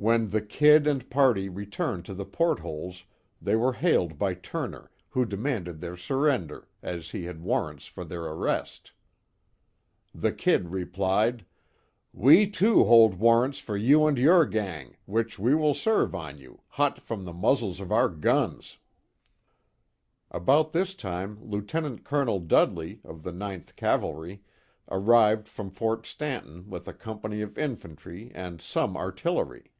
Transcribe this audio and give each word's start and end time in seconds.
When 0.00 0.30
the 0.30 0.40
"Kid" 0.40 0.86
and 0.86 1.10
party 1.10 1.48
returned 1.48 2.04
to 2.04 2.14
the 2.14 2.24
port 2.24 2.60
holes 2.60 3.02
they 3.42 3.56
were 3.56 3.72
hailed 3.72 4.16
by 4.16 4.34
Turner, 4.34 4.92
who 5.08 5.24
demanded 5.24 5.80
their 5.80 5.96
surrender, 5.96 6.68
as 6.84 7.10
he 7.10 7.24
had 7.24 7.40
warrants 7.42 7.86
for 7.88 8.04
their 8.04 8.22
arrest. 8.26 8.92
The 10.14 10.30
"Kid" 10.30 10.68
replied: 10.68 11.44
"We, 12.12 12.48
too, 12.48 12.84
hold 12.84 13.14
warrants 13.16 13.58
for 13.58 13.76
you 13.76 14.06
and 14.06 14.16
your 14.16 14.46
gang, 14.46 14.96
which 15.04 15.36
we 15.36 15.52
will 15.56 15.74
serve 15.74 16.14
on 16.14 16.38
you, 16.38 16.60
hot 16.68 17.00
from 17.00 17.24
the 17.24 17.32
muzzles 17.34 17.80
of 17.80 17.90
our 17.90 18.08
guns." 18.08 18.76
About 20.30 20.70
this 20.72 20.94
time 20.94 21.38
Lieut. 21.42 22.04
Col. 22.04 22.38
Dudley, 22.38 23.00
of 23.02 23.24
the 23.24 23.32
Ninth 23.32 23.74
Cavalry, 23.74 24.44
arrived 24.88 25.48
from 25.48 25.72
Ft. 25.72 26.06
Stanton 26.06 26.70
with 26.70 26.86
a 26.86 26.94
company 26.94 27.42
of 27.42 27.58
infantry 27.58 28.30
and 28.32 28.60
some 28.62 28.96
artillery. 28.96 29.72